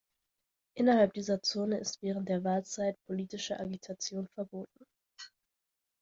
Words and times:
Innerhalb 0.75 1.13
dieser 1.13 1.43
Zone 1.43 1.77
ist 1.77 2.01
während 2.01 2.27
der 2.27 2.43
Wahlzeit 2.43 2.95
politische 3.05 3.59
Agitation 3.59 4.27
verboten. 4.33 4.83